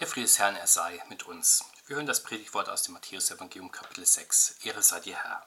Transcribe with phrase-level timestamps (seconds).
[0.00, 1.62] Der Friede des Herrn, er sei mit uns.
[1.86, 4.56] Wir hören das Predigtwort aus dem Matthäus-Evangelium, Kapitel 6.
[4.62, 5.46] Ehre sei dir, Herr.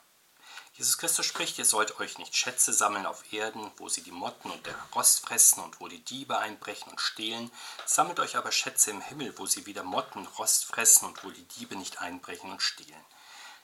[0.73, 4.51] Jesus Christus spricht, ihr sollt euch nicht Schätze sammeln auf Erden, wo sie die Motten
[4.51, 7.51] und der Rost fressen und wo die Diebe einbrechen und stehlen.
[7.87, 11.47] Sammelt euch aber Schätze im Himmel, wo sie weder Motten, Rost fressen und wo die
[11.47, 13.05] Diebe nicht einbrechen und stehlen.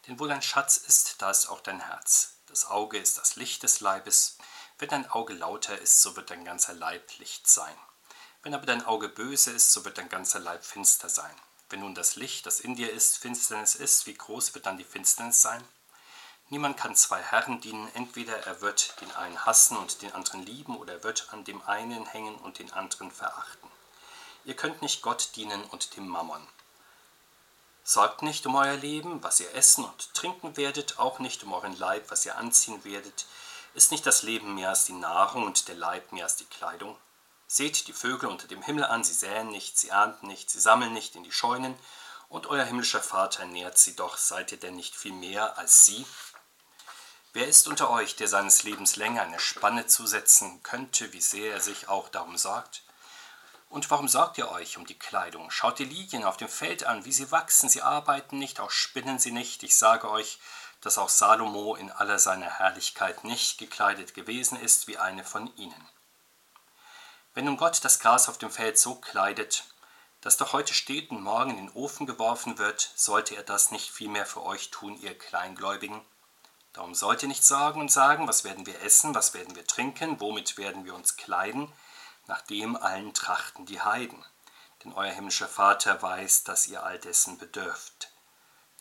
[0.07, 2.39] Denn wo dein Schatz ist, da ist auch dein Herz.
[2.47, 4.39] Das Auge ist das Licht des Leibes.
[4.79, 7.77] Wenn dein Auge lauter ist, so wird dein ganzer Leib Licht sein.
[8.41, 11.35] Wenn aber dein Auge böse ist, so wird dein ganzer Leib finster sein.
[11.69, 14.83] Wenn nun das Licht, das in dir ist, Finsternis ist, wie groß wird dann die
[14.83, 15.63] Finsternis sein?
[16.49, 20.77] Niemand kann zwei Herren dienen, entweder er wird den einen hassen und den anderen lieben,
[20.77, 23.69] oder er wird an dem einen hängen und den anderen verachten.
[24.45, 26.47] Ihr könnt nicht Gott dienen und dem Mammon.
[27.83, 31.77] Sorgt nicht um euer Leben, was ihr essen und trinken werdet, auch nicht um euren
[31.77, 33.27] Leib, was ihr anziehen werdet.
[33.75, 36.97] Ist nicht das Leben mehr als die Nahrung und der Leib mehr als die Kleidung?
[37.51, 40.93] Seht die Vögel unter dem Himmel an, sie säen nicht, sie ernten nicht, sie sammeln
[40.93, 41.75] nicht in die Scheunen,
[42.27, 46.05] und euer himmlischer Vater ernährt sie doch, seid ihr denn nicht viel mehr als sie?
[47.33, 51.59] Wer ist unter euch, der seines Lebens länger eine Spanne zusetzen könnte, wie sehr er
[51.59, 52.83] sich auch darum sorgt?
[53.67, 55.49] Und warum sorgt ihr euch um die Kleidung?
[55.49, 59.17] Schaut die Lilien auf dem Feld an, wie sie wachsen, sie arbeiten nicht, auch spinnen
[59.17, 59.63] sie nicht.
[59.63, 60.37] Ich sage euch,
[60.81, 65.89] dass auch Salomo in aller seiner Herrlichkeit nicht gekleidet gewesen ist wie eine von ihnen.
[67.39, 69.63] Wenn nun Gott das Gras auf dem Feld so kleidet,
[70.19, 73.91] das doch heute steht und morgen in den Ofen geworfen wird, sollte er das nicht
[73.91, 76.01] vielmehr für euch tun, ihr Kleingläubigen?
[76.73, 80.19] Darum sollt ihr nicht sagen und sagen, was werden wir essen, was werden wir trinken,
[80.19, 81.71] womit werden wir uns kleiden,
[82.27, 84.21] nach dem allen trachten die Heiden.
[84.83, 88.11] Denn euer himmlischer Vater weiß, dass ihr all dessen bedürft.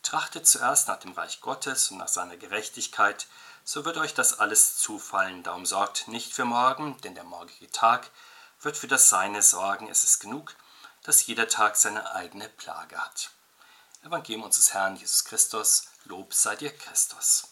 [0.03, 3.27] Trachtet zuerst nach dem Reich Gottes und nach seiner Gerechtigkeit,
[3.63, 5.43] so wird euch das alles zufallen.
[5.43, 8.11] Darum sorgt nicht für morgen, denn der morgige Tag
[8.61, 9.89] wird für das Seine sorgen.
[9.89, 10.55] Es ist genug,
[11.03, 13.31] dass jeder Tag seine eigene Plage hat.
[14.03, 17.47] Evangelium unseres Herrn Jesus Christus, Lob sei dir Christus.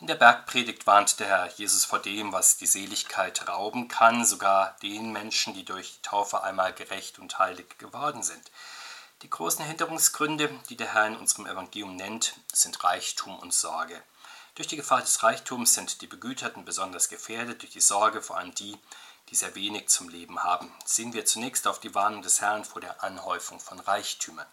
[0.00, 4.76] In der Bergpredigt warnt der Herr Jesus vor dem, was die Seligkeit rauben kann, sogar
[4.82, 8.50] den Menschen, die durch die Taufe einmal gerecht und heilig geworden sind.
[9.22, 14.02] Die großen Hinderungsgründe, die der Herr in unserem Evangelium nennt, sind Reichtum und Sorge.
[14.54, 18.54] Durch die Gefahr des Reichtums sind die Begüterten besonders gefährdet, durch die Sorge vor allem
[18.54, 18.78] die,
[19.30, 20.72] die sehr wenig zum Leben haben.
[20.84, 24.46] Sehen wir zunächst auf die Warnung des Herrn vor der Anhäufung von Reichtümern.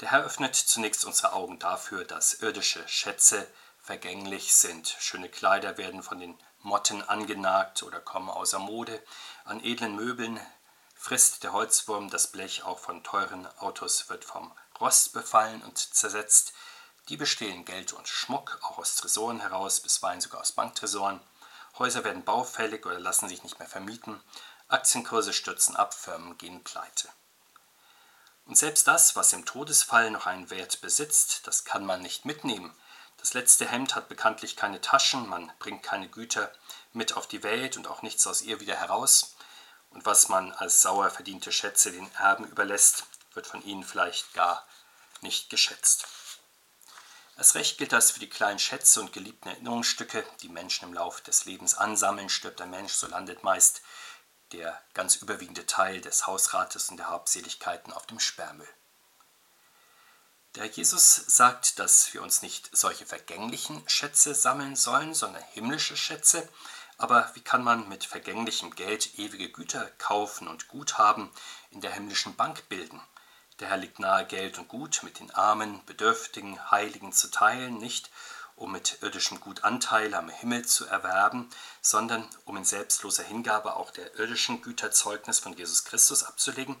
[0.00, 3.48] Der Herr öffnet zunächst unsere Augen dafür, dass irdische Schätze
[3.80, 4.96] vergänglich sind.
[5.00, 9.02] Schöne Kleider werden von den Motten angenagt oder kommen außer Mode.
[9.44, 10.38] An edlen Möbeln
[10.94, 16.52] frisst der Holzwurm das Blech, auch von teuren Autos wird vom Rost befallen und zersetzt.
[17.08, 21.20] Die bestehlen Geld und Schmuck, auch aus Tresoren heraus, bisweilen sogar aus Banktresoren.
[21.78, 24.20] Häuser werden baufällig oder lassen sich nicht mehr vermieten.
[24.68, 27.08] Aktienkurse stürzen ab, Firmen gehen pleite.
[28.44, 32.74] Und selbst das, was im Todesfall noch einen Wert besitzt, das kann man nicht mitnehmen.
[33.16, 36.52] Das letzte Hemd hat bekanntlich keine Taschen, man bringt keine Güter
[36.92, 39.34] mit auf die Welt und auch nichts aus ihr wieder heraus.
[39.90, 44.66] Und was man als sauer verdiente Schätze den Erben überlässt, wird von ihnen vielleicht gar
[45.22, 46.06] nicht geschätzt.
[47.38, 51.22] Als recht gilt das für die kleinen Schätze und geliebten Erinnerungsstücke, die Menschen im Laufe
[51.22, 52.28] des Lebens ansammeln.
[52.28, 53.80] Stirbt ein Mensch, so landet meist
[54.50, 58.68] der ganz überwiegende Teil des Hausrates und der Habseligkeiten auf dem Sperrmüll.
[60.56, 66.48] Der Jesus sagt, dass wir uns nicht solche vergänglichen Schätze sammeln sollen, sondern himmlische Schätze.
[66.96, 71.30] Aber wie kann man mit vergänglichem Geld ewige Güter kaufen und Guthaben
[71.70, 73.00] in der himmlischen Bank bilden?
[73.60, 78.10] Der Herr liegt nahe, Geld und Gut mit den Armen, Bedürftigen, Heiligen zu teilen, nicht
[78.54, 81.48] um mit irdischem Gut Anteile am Himmel zu erwerben,
[81.80, 86.76] sondern um in selbstloser Hingabe auch der irdischen Güter Zeugnis von Jesus Christus abzulegen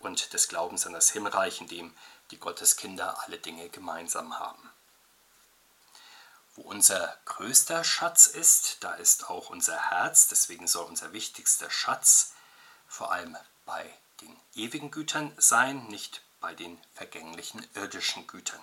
[0.00, 1.94] und des Glaubens an das Himmelreich, in dem
[2.30, 4.70] die Gotteskinder alle Dinge gemeinsam haben.
[6.54, 12.32] Wo unser größter Schatz ist, da ist auch unser Herz, deswegen soll unser wichtigster Schatz
[12.86, 18.60] vor allem bei den ewigen Gütern sein, nicht bei den vergänglichen irdischen Gütern.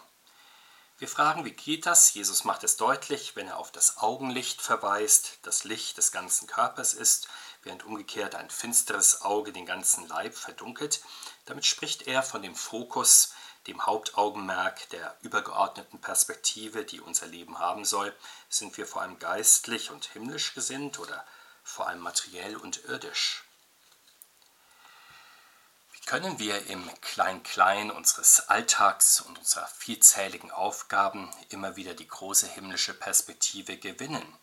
[0.97, 2.13] Wir fragen, wie geht das?
[2.13, 6.93] Jesus macht es deutlich, wenn er auf das Augenlicht verweist, das Licht des ganzen Körpers
[6.93, 7.27] ist,
[7.63, 11.01] während umgekehrt ein finsteres Auge den ganzen Leib verdunkelt.
[11.45, 13.33] Damit spricht er von dem Fokus,
[13.67, 18.15] dem Hauptaugenmerk der übergeordneten Perspektive, die unser Leben haben soll.
[18.47, 21.25] Sind wir vor allem geistlich und himmlisch gesinnt oder
[21.63, 23.44] vor allem materiell und irdisch?
[26.05, 32.93] Können wir im Klein-Klein unseres Alltags und unserer vielzähligen Aufgaben immer wieder die große himmlische
[32.93, 34.37] Perspektive gewinnen.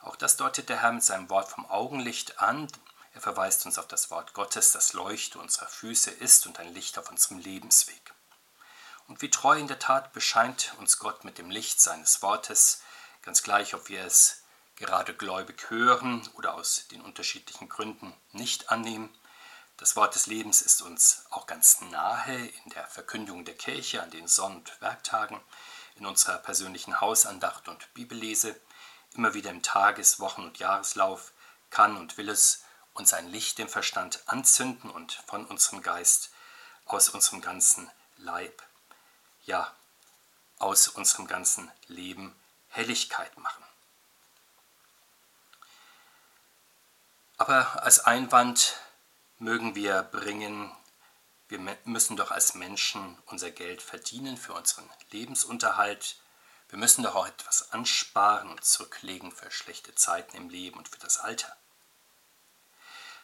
[0.00, 2.68] Auch das deutet der Herr mit seinem Wort vom Augenlicht an.
[3.14, 6.98] Er verweist uns auf das Wort Gottes, das Leuchte unserer Füße ist und ein Licht
[6.98, 8.12] auf unserem Lebensweg.
[9.08, 12.82] Und wie treu in der Tat bescheint uns Gott mit dem Licht seines Wortes,
[13.22, 14.42] ganz gleich, ob wir es
[14.76, 19.16] gerade gläubig hören oder aus den unterschiedlichen Gründen nicht annehmen.
[19.78, 24.10] Das Wort des Lebens ist uns auch ganz nahe in der Verkündigung der Kirche an
[24.10, 25.40] den Sonn- und Werktagen,
[25.96, 28.58] in unserer persönlichen Hausandacht und Bibellese,
[29.14, 31.32] immer wieder im Tages-, Wochen- und Jahreslauf,
[31.70, 32.64] kann und will es
[32.94, 36.30] und sein Licht im Verstand anzünden und von unserem Geist,
[36.86, 38.62] aus unserem ganzen Leib,
[39.44, 39.74] ja,
[40.58, 42.34] aus unserem ganzen Leben
[42.68, 43.64] Helligkeit machen.
[47.36, 48.78] Aber als Einwand
[49.38, 50.72] mögen wir bringen,
[51.48, 56.16] wir müssen doch als Menschen unser Geld verdienen für unseren Lebensunterhalt.
[56.68, 60.98] Wir müssen doch auch etwas ansparen und zurücklegen für schlechte Zeiten im Leben und für
[60.98, 61.56] das Alter.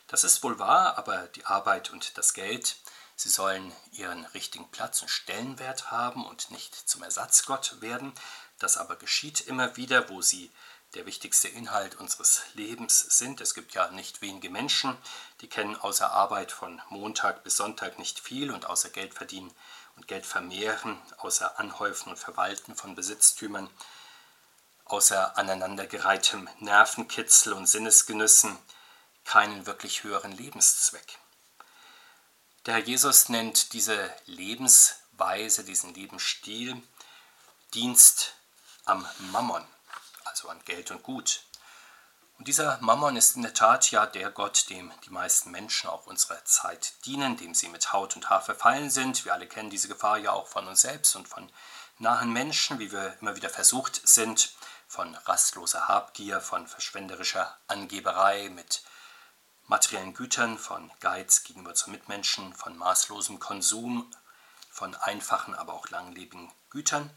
[0.07, 2.77] Das ist wohl wahr, aber die Arbeit und das Geld,
[3.17, 8.13] sie sollen ihren richtigen Platz und Stellenwert haben und nicht zum Ersatzgott werden.
[8.59, 10.53] Das aber geschieht immer wieder, wo sie
[10.95, 13.41] der wichtigste Inhalt unseres Lebens sind.
[13.41, 14.97] Es gibt ja nicht wenige Menschen,
[15.41, 19.53] die kennen außer Arbeit von Montag bis Sonntag nicht viel und außer Geld verdienen
[19.97, 23.71] und Geld vermehren, außer Anhäufen und Verwalten von Besitztümern,
[24.85, 28.59] außer aneinandergereihtem Nervenkitzel und Sinnesgenüssen
[29.25, 31.19] keinen wirklich höheren Lebenszweck.
[32.67, 36.81] Der Herr Jesus nennt diese Lebensweise, diesen Lebensstil
[37.75, 38.35] Dienst
[38.85, 39.67] am Mammon,
[40.33, 41.43] also an Geld und Gut.
[42.39, 46.07] Und dieser Mammon ist in der Tat ja der Gott, dem die meisten Menschen auch
[46.07, 49.27] unserer Zeit dienen, dem sie mit Haut und Haar verfallen sind.
[49.27, 51.53] Wir alle kennen diese Gefahr ja auch von uns selbst und von
[51.99, 54.55] nahen Menschen, wie wir immer wieder versucht sind,
[54.89, 58.83] von rastloser Habgier, von verschwenderischer Angeberei mit
[59.67, 64.11] materiellen Gütern, von Geiz gegenüber zu Mitmenschen, von maßlosem Konsum,
[64.71, 67.11] von einfachen, aber auch langlebigen Gütern.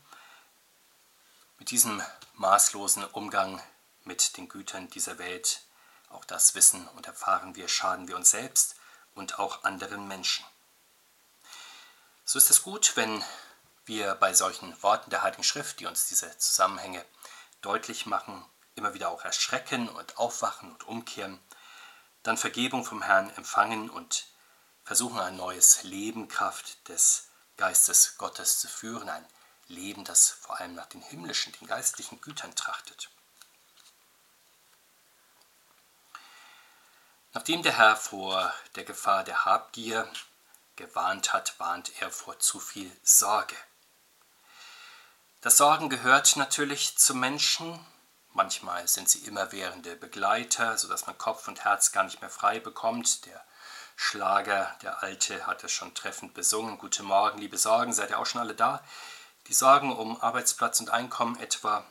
[1.57, 2.01] Mit diesem
[2.33, 3.61] maßlosen Umgang
[4.03, 5.61] mit den Gütern dieser Welt,
[6.09, 8.75] auch das wissen und erfahren wir, schaden wir uns selbst
[9.13, 10.45] und auch anderen Menschen.
[12.23, 13.23] So ist es gut, wenn
[13.85, 17.03] wir bei solchen Worten der Heiligen Schrift, die uns diese Zusammenhänge
[17.61, 21.39] deutlich machen, immer wieder auch erschrecken und aufwachen und umkehren
[22.23, 24.25] dann Vergebung vom Herrn empfangen und
[24.83, 29.25] versuchen ein neues Leben Kraft des Geistes Gottes zu führen, ein
[29.67, 33.09] Leben, das vor allem nach den himmlischen, den geistlichen Gütern trachtet.
[37.33, 40.09] Nachdem der Herr vor der Gefahr der Habgier
[40.75, 43.55] gewarnt hat, warnt er vor zu viel Sorge.
[45.41, 47.85] Das Sorgen gehört natürlich zum Menschen,
[48.35, 53.25] Manchmal sind sie immerwährende Begleiter, sodass man Kopf und Herz gar nicht mehr frei bekommt.
[53.25, 53.41] Der
[53.95, 56.77] Schlager, der Alte, hat es schon treffend besungen.
[56.77, 58.83] Guten Morgen, liebe Sorgen, seid ihr auch schon alle da?
[59.47, 61.85] Die Sorgen um Arbeitsplatz und Einkommen etwa,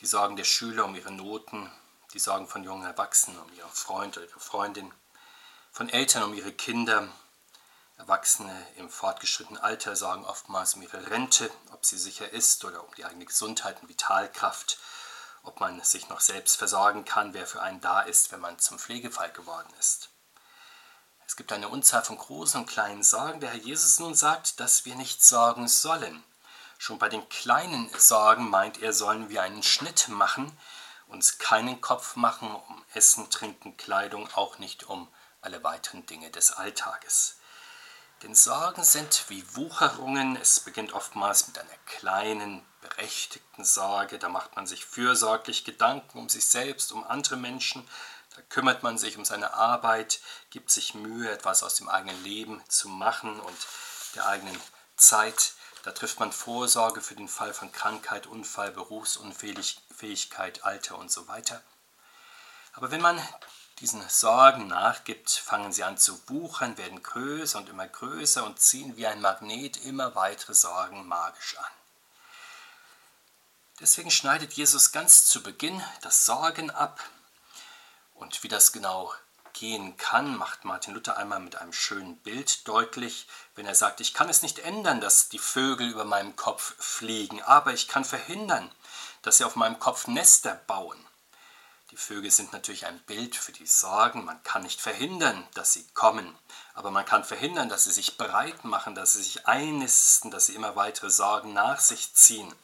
[0.00, 1.70] die Sorgen der Schüler um ihre Noten,
[2.14, 4.92] die Sorgen von jungen Erwachsenen um ihren Freund oder ihre Freundin,
[5.72, 7.08] von Eltern um ihre Kinder.
[7.96, 12.94] Erwachsene im fortgeschrittenen Alter sorgen oftmals um ihre Rente, ob sie sicher ist oder um
[12.94, 14.78] die eigene Gesundheit und Vitalkraft
[15.48, 18.78] ob man sich noch selbst versorgen kann, wer für einen da ist, wenn man zum
[18.78, 20.10] Pflegefall geworden ist.
[21.26, 23.40] Es gibt eine Unzahl von großen und kleinen Sorgen.
[23.40, 26.24] Der Herr Jesus nun sagt, dass wir nicht sorgen sollen.
[26.78, 30.56] Schon bei den kleinen Sorgen meint er, sollen wir einen Schnitt machen,
[31.08, 35.08] uns keinen Kopf machen um Essen, Trinken, Kleidung, auch nicht um
[35.40, 37.38] alle weiteren Dinge des Alltages.
[38.22, 40.36] Denn Sorgen sind wie Wucherungen.
[40.36, 44.18] Es beginnt oftmals mit einer kleinen, berechtigten Sorge.
[44.18, 47.88] Da macht man sich fürsorglich Gedanken um sich selbst, um andere Menschen.
[48.34, 50.20] Da kümmert man sich um seine Arbeit,
[50.50, 53.56] gibt sich Mühe, etwas aus dem eigenen Leben zu machen und
[54.14, 54.60] der eigenen
[54.96, 55.52] Zeit.
[55.84, 61.62] Da trifft man Vorsorge für den Fall von Krankheit, Unfall, Berufsunfähigkeit, Alter und so weiter.
[62.72, 63.20] Aber wenn man
[63.80, 68.96] diesen Sorgen nachgibt, fangen sie an zu wuchern, werden größer und immer größer und ziehen
[68.96, 71.70] wie ein Magnet immer weitere Sorgen magisch an.
[73.80, 77.00] Deswegen schneidet Jesus ganz zu Beginn das Sorgen ab.
[78.14, 79.14] Und wie das genau
[79.58, 84.14] gehen kann, macht Martin Luther einmal mit einem schönen Bild deutlich, wenn er sagt, ich
[84.14, 88.70] kann es nicht ändern, dass die Vögel über meinem Kopf fliegen, aber ich kann verhindern,
[89.22, 90.98] dass sie auf meinem Kopf Nester bauen.
[91.90, 94.24] Die Vögel sind natürlich ein Bild für die Sorgen.
[94.24, 96.38] Man kann nicht verhindern, dass sie kommen,
[96.74, 100.54] aber man kann verhindern, dass sie sich breit machen, dass sie sich einnisten, dass sie
[100.54, 102.54] immer weitere Sorgen nach sich ziehen.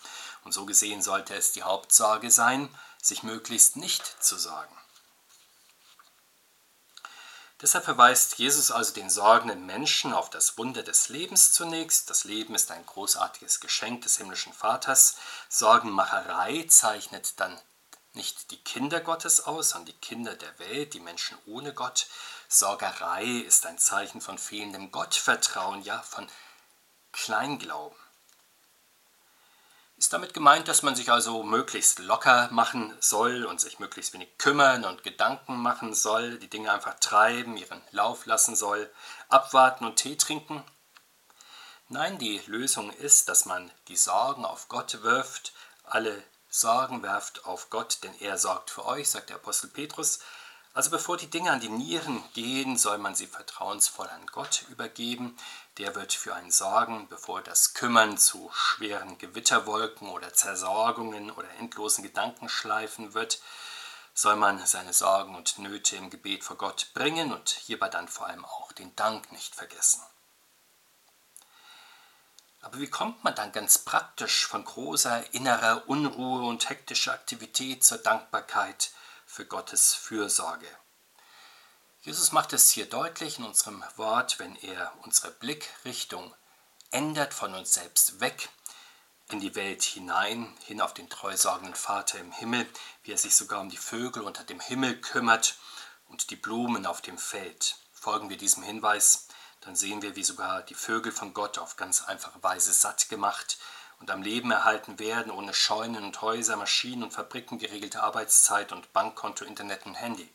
[0.45, 2.69] Und so gesehen sollte es die Hauptsorge sein,
[3.03, 4.77] sich möglichst nicht zu sorgen.
[7.63, 12.11] Deshalb verweist Jesus also den sorgenden Menschen auf das Wunder des Lebens zunächst.
[12.11, 15.17] Das Leben ist ein großartiges Geschenk des himmlischen Vaters.
[15.49, 17.61] Sorgenmacherei zeichnet dann
[18.13, 22.07] nicht die Kinder Gottes aus, sondern die Kinder der Welt, die Menschen ohne Gott.
[22.49, 26.29] Sorgerei ist ein Zeichen von fehlendem Gottvertrauen, ja von
[27.13, 28.04] Kleinglauben.
[29.97, 34.37] Ist damit gemeint, dass man sich also möglichst locker machen soll und sich möglichst wenig
[34.39, 38.91] kümmern und Gedanken machen soll, die Dinge einfach treiben, ihren Lauf lassen soll,
[39.29, 40.65] abwarten und Tee trinken?
[41.89, 45.53] Nein, die Lösung ist, dass man die Sorgen auf Gott wirft,
[45.85, 50.21] alle Sorgen werft auf Gott, denn er sorgt für euch, sagt der Apostel Petrus.
[50.75, 55.37] Also bevor die Dinge an die Nieren gehen, soll man sie vertrauensvoll an Gott übergeben.
[55.79, 62.03] Der wird für einen sorgen, bevor das Kümmern zu schweren Gewitterwolken oder Zersorgungen oder endlosen
[62.03, 63.41] Gedankenschleifen wird,
[64.15, 68.27] soll man seine Sorgen und Nöte im Gebet vor Gott bringen und hierbei dann vor
[68.27, 70.03] allem auch den Dank nicht vergessen.
[72.63, 77.99] Aber wie kommt man dann ganz praktisch von großer innerer Unruhe und hektischer Aktivität zur
[77.99, 78.91] Dankbarkeit
[79.35, 80.69] für Gottes Fürsorge?
[82.03, 86.33] Jesus macht es hier deutlich in unserem Wort, wenn er unsere Blickrichtung
[86.93, 88.49] ändert von uns selbst weg
[89.31, 92.65] in die Welt hinein, hin auf den treusorgenden Vater im Himmel,
[93.03, 95.57] wie er sich sogar um die Vögel unter dem Himmel kümmert
[96.07, 97.77] und die Blumen auf dem Feld.
[97.93, 99.27] Folgen wir diesem Hinweis,
[99.63, 103.59] dann sehen wir, wie sogar die Vögel von Gott auf ganz einfache Weise satt gemacht
[104.05, 108.93] und am Leben erhalten werden, ohne Scheunen und Häuser, Maschinen und Fabriken, geregelte Arbeitszeit und
[108.93, 110.31] Bankkonto, Internet und Handy.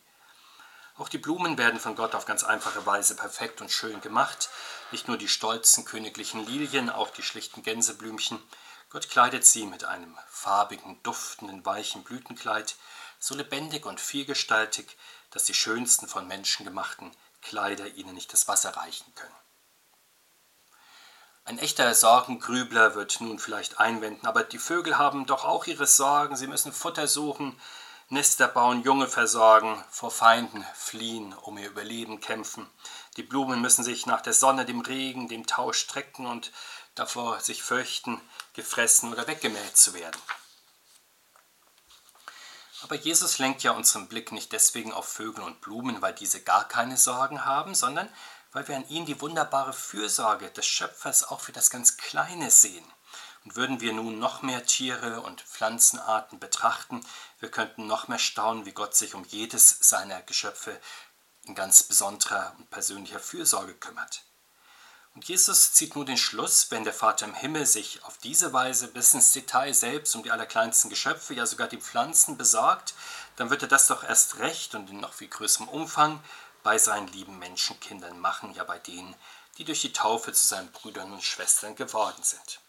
[0.97, 4.49] Auch die Blumen werden von Gott auf ganz einfache Weise perfekt und schön gemacht.
[4.91, 8.41] Nicht nur die stolzen königlichen Lilien, auch die schlichten Gänseblümchen.
[8.89, 12.75] Gott kleidet sie mit einem farbigen, duftenden, weichen Blütenkleid,
[13.19, 14.97] so lebendig und vielgestaltig,
[15.29, 17.11] dass die schönsten von Menschen gemachten
[17.43, 19.35] Kleider ihnen nicht das Wasser reichen können.
[21.50, 26.36] Ein echter Sorgengrübler wird nun vielleicht einwenden, aber die Vögel haben doch auch ihre Sorgen,
[26.36, 27.60] sie müssen Futter suchen,
[28.10, 32.70] Nester bauen, Junge versorgen, vor Feinden fliehen, um ihr Überleben kämpfen.
[33.18, 36.51] Die Blumen müssen sich nach der Sonne, dem Regen, dem Tau strecken und
[36.94, 38.22] davor sich fürchten,
[38.53, 40.22] gefressen oder weggemäht zu werden.
[42.84, 46.68] Aber Jesus lenkt ja unseren Blick nicht deswegen auf Vögel und Blumen, weil diese gar
[46.68, 48.08] keine Sorgen haben, sondern
[48.51, 52.86] weil wir an ihnen die wunderbare Fürsorge des Schöpfers auch für das ganz Kleine sehen.
[53.46, 57.06] Und würden wir nun noch mehr Tiere und Pflanzenarten betrachten,
[57.39, 60.79] wir könnten noch mehr staunen, wie Gott sich um jedes seiner Geschöpfe
[61.44, 64.24] in ganz besonderer und persönlicher Fürsorge kümmert.
[65.15, 68.88] Und Jesus zieht nun den Schluss, wenn der Vater im Himmel sich auf diese Weise
[68.88, 72.94] bis ins Detail selbst um die allerkleinsten Geschöpfe, ja sogar die Pflanzen besorgt,
[73.36, 76.22] dann wird er das doch erst recht und in noch viel größerem Umfang
[76.63, 79.15] bei seinen lieben Menschenkindern machen, ja bei denen,
[79.57, 82.59] die durch die Taufe zu seinen Brüdern und Schwestern geworden sind.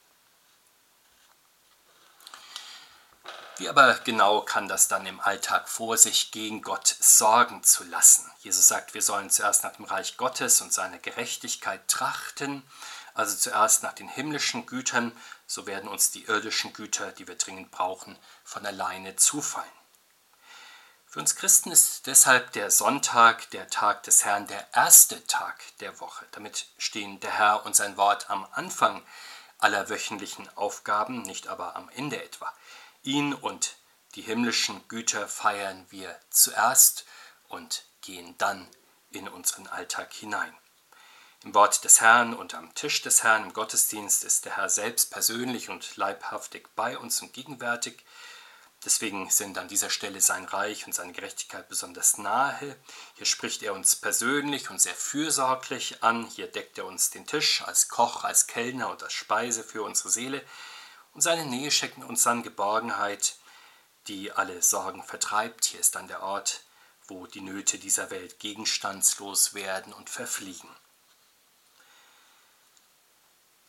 [3.61, 8.31] Wie aber genau kann das dann im Alltag vor sich gegen Gott sorgen zu lassen?
[8.39, 12.63] Jesus sagt, wir sollen zuerst nach dem Reich Gottes und seiner Gerechtigkeit trachten,
[13.13, 15.13] also zuerst nach den himmlischen Gütern,
[15.47, 19.69] so werden uns die irdischen Güter, die wir dringend brauchen, von alleine zufallen.
[21.13, 25.99] Für uns Christen ist deshalb der Sonntag, der Tag des Herrn, der erste Tag der
[25.99, 26.25] Woche.
[26.31, 29.05] Damit stehen der Herr und sein Wort am Anfang
[29.59, 32.55] aller wöchentlichen Aufgaben, nicht aber am Ende etwa.
[33.03, 33.75] Ihn und
[34.15, 37.07] die himmlischen Güter feiern wir zuerst
[37.49, 38.69] und gehen dann
[39.11, 40.57] in unseren Alltag hinein.
[41.43, 45.11] Im Wort des Herrn und am Tisch des Herrn im Gottesdienst ist der Herr selbst
[45.11, 48.05] persönlich und leibhaftig bei uns und gegenwärtig.
[48.85, 52.77] Deswegen sind an dieser Stelle sein Reich und seine Gerechtigkeit besonders nahe.
[53.17, 56.27] Hier spricht er uns persönlich und sehr fürsorglich an.
[56.27, 60.09] Hier deckt er uns den Tisch als Koch, als Kellner und als Speise für unsere
[60.09, 60.43] Seele
[61.13, 63.37] und seine Nähe schenkt uns dann Geborgenheit,
[64.07, 65.65] die alle Sorgen vertreibt.
[65.65, 66.63] Hier ist dann der Ort,
[67.09, 70.69] wo die Nöte dieser Welt gegenstandslos werden und verfliegen.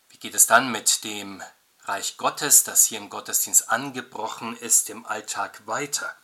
[0.10, 1.41] Wie geht es dann mit dem
[1.85, 6.15] Reich Gottes, das hier im Gottesdienst angebrochen ist, im Alltag weiter?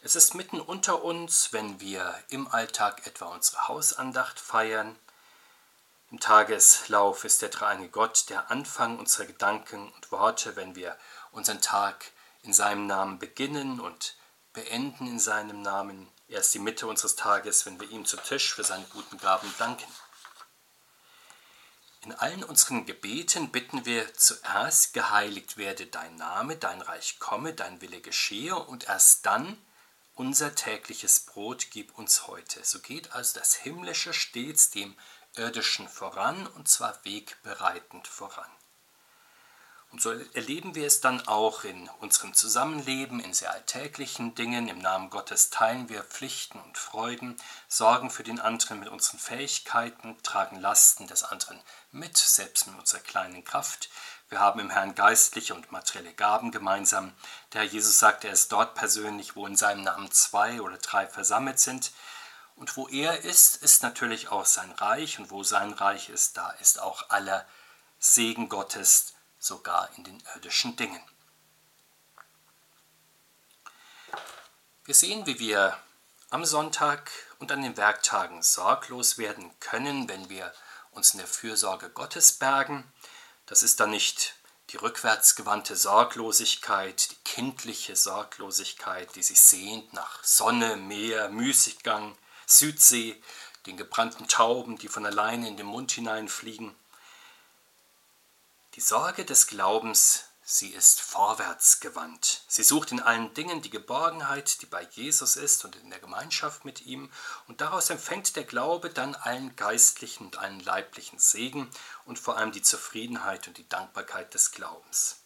[0.00, 4.98] Es ist mitten unter uns, wenn wir im Alltag etwa unsere Hausandacht feiern,
[6.12, 10.94] im Tageslauf ist der dreieinige Gott der Anfang unserer Gedanken und Worte, wenn wir
[11.30, 14.14] unseren Tag in seinem Namen beginnen und
[14.52, 16.12] beenden in seinem Namen.
[16.28, 19.54] Er ist die Mitte unseres Tages, wenn wir ihm zu Tisch für seine guten Gaben
[19.58, 19.90] danken.
[22.04, 27.80] In allen unseren Gebeten bitten wir zuerst, geheiligt werde dein Name, dein Reich komme, dein
[27.80, 29.56] Wille geschehe und erst dann
[30.16, 32.64] unser tägliches Brot gib uns heute.
[32.64, 34.96] So geht also das Himmlische stets dem
[35.36, 38.50] Irdischen voran und zwar wegbereitend voran.
[39.92, 44.66] Und so erleben wir es dann auch in unserem Zusammenleben, in sehr alltäglichen Dingen.
[44.68, 47.36] Im Namen Gottes teilen wir Pflichten und Freuden,
[47.68, 53.00] sorgen für den anderen mit unseren Fähigkeiten, tragen Lasten des anderen mit, selbst mit unserer
[53.00, 53.90] kleinen Kraft.
[54.30, 57.12] Wir haben im Herrn geistliche und materielle Gaben gemeinsam.
[57.52, 61.06] Der Herr Jesus sagt, er ist dort persönlich, wo in seinem Namen zwei oder drei
[61.06, 61.92] versammelt sind.
[62.56, 65.18] Und wo er ist, ist natürlich auch sein Reich.
[65.18, 67.46] Und wo sein Reich ist, da ist auch aller
[67.98, 71.00] Segen Gottes sogar in den irdischen Dingen.
[74.84, 75.76] Wir sehen, wie wir
[76.30, 80.52] am Sonntag und an den Werktagen sorglos werden können, wenn wir
[80.92, 82.90] uns in der Fürsorge Gottes bergen.
[83.46, 84.34] Das ist dann nicht
[84.70, 93.20] die rückwärtsgewandte Sorglosigkeit, die kindliche Sorglosigkeit, die sich sehnt nach Sonne, Meer, Müßiggang, Südsee,
[93.66, 96.74] den gebrannten Tauben, die von alleine in den Mund hineinfliegen.
[98.74, 102.42] Die Sorge des Glaubens, sie ist vorwärts gewandt.
[102.48, 106.64] Sie sucht in allen Dingen die Geborgenheit, die bei Jesus ist und in der Gemeinschaft
[106.64, 107.12] mit ihm,
[107.48, 111.70] und daraus empfängt der Glaube dann allen geistlichen und allen leiblichen Segen
[112.06, 115.16] und vor allem die Zufriedenheit und die Dankbarkeit des Glaubens.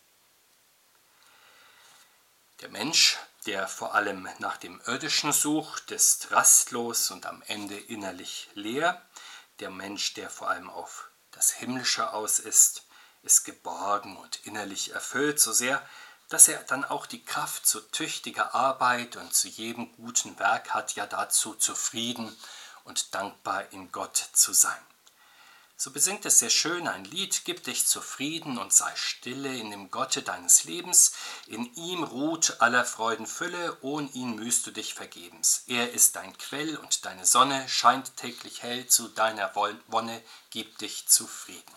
[2.62, 8.49] Der Mensch, der vor allem nach dem Irdischen sucht, ist rastlos und am Ende innerlich
[8.55, 9.07] leer.
[9.61, 12.86] Der Mensch, der vor allem auf das Himmlische aus ist,
[13.26, 15.83] ist geborgen und innerlich erfüllt, so sehr,
[16.28, 20.95] dass er dann auch die Kraft zu tüchtiger Arbeit und zu jedem guten Werk hat,
[20.95, 22.35] ja dazu zufrieden
[22.85, 24.78] und dankbar in Gott zu sein.
[25.78, 29.90] So besingt es sehr schön ein Lied, gib dich zufrieden und sei stille in dem
[29.90, 31.12] Gotte deines Lebens,
[31.49, 35.64] in ihm ruht aller Freuden Fülle, ohne ihn mühst du dich vergebens.
[35.66, 41.09] Er ist dein Quell und deine Sonne scheint täglich hell, zu deiner Wonne gib dich
[41.09, 41.75] zufrieden.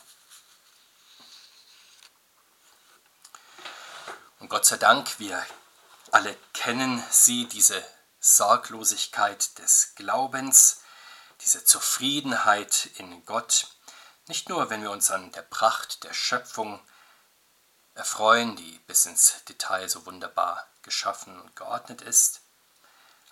[4.40, 5.46] Und Gott sei Dank, wir
[6.12, 7.84] alle kennen sie, diese
[8.22, 10.82] Sorglosigkeit des Glaubens,
[11.42, 13.68] diese Zufriedenheit in Gott,
[14.28, 16.80] nicht nur, wenn wir uns an der Pracht der Schöpfung
[17.96, 22.42] erfreuen, die bis ins Detail so wunderbar geschaffen und geordnet ist,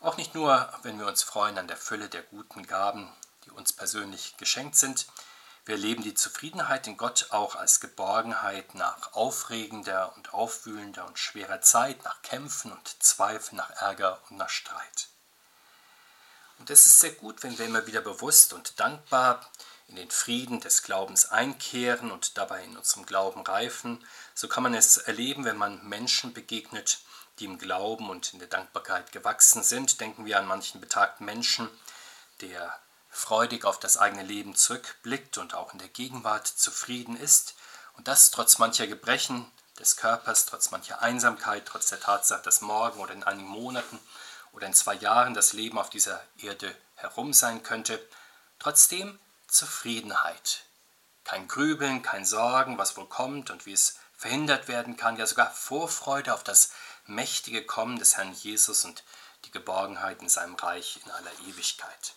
[0.02, 3.16] auch nicht nur, wenn wir uns freuen an der Fülle der guten Gaben,
[3.46, 5.08] die uns persönlich geschenkt sind,
[5.68, 11.62] wir erleben die Zufriedenheit in Gott auch als Geborgenheit nach aufregender und aufwühlender und schwerer
[11.62, 15.10] Zeit, nach Kämpfen und Zweifeln, nach Ärger und nach Streit.
[16.60, 19.46] Und es ist sehr gut, wenn wir immer wieder bewusst und dankbar
[19.90, 24.06] in den Frieden des Glaubens einkehren und dabei in unserem Glauben reifen.
[24.34, 27.00] So kann man es erleben, wenn man Menschen begegnet,
[27.40, 30.00] die im Glauben und in der Dankbarkeit gewachsen sind.
[30.00, 31.70] Denken wir an manchen betagten Menschen,
[32.42, 32.80] der
[33.18, 37.56] freudig auf das eigene Leben zurückblickt und auch in der Gegenwart zufrieden ist
[37.94, 43.00] und das trotz mancher Gebrechen des Körpers, trotz mancher Einsamkeit, trotz der Tatsache, dass morgen
[43.00, 44.00] oder in einigen Monaten
[44.54, 48.00] oder in zwei Jahren das Leben auf dieser Erde herum sein könnte,
[48.60, 50.64] trotzdem Zufriedenheit.
[51.24, 55.52] Kein Grübeln, kein Sorgen, was wohl kommt und wie es verhindert werden kann, ja sogar
[55.52, 56.72] Vorfreude auf das
[57.08, 59.04] mächtige Kommen des Herrn Jesus und
[59.46, 62.14] die Geborgenheit in seinem Reich in aller Ewigkeit.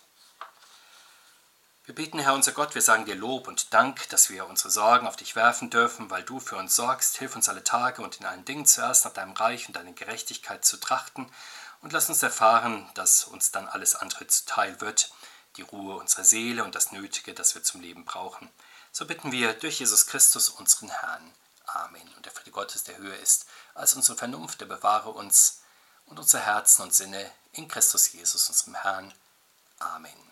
[1.83, 5.07] Wir beten, Herr unser Gott, wir sagen dir Lob und Dank, dass wir unsere Sorgen
[5.07, 7.17] auf dich werfen dürfen, weil du für uns sorgst.
[7.17, 10.63] Hilf uns alle Tage und in allen Dingen zuerst nach deinem Reich und deiner Gerechtigkeit
[10.63, 11.27] zu trachten
[11.81, 15.11] und lass uns erfahren, dass uns dann alles andere zuteil wird,
[15.57, 18.51] die Ruhe unserer Seele und das Nötige, das wir zum Leben brauchen.
[18.91, 21.33] So bitten wir durch Jesus Christus, unseren Herrn.
[21.65, 22.07] Amen.
[22.15, 25.61] Und der Friede Gottes, der höher ist als unsere Vernunft, der bewahre uns
[26.05, 29.11] und unsere Herzen und Sinne in Christus Jesus, unserem Herrn.
[29.79, 30.30] Amen.